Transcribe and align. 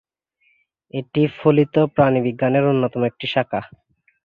এটি 0.93 1.21
ফলিত 1.37 1.75
প্রাণিবিজ্ঞান 1.95 2.53
এর 2.57 2.65
অন্যতম 2.71 3.01
একটি 3.09 3.25
শাখা। 3.33 3.61